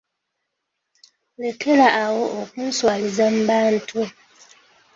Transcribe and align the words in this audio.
Lekera 1.41 1.87
awo 2.03 2.23
okunswaliza 2.41 3.25
mu 3.33 3.41
bantu. 3.49 4.01